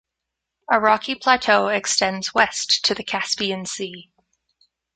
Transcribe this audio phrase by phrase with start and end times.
[0.67, 4.09] A rocky plateau extends west to the Caspian Sea.